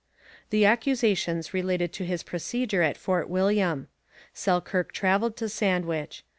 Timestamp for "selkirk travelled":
4.33-5.37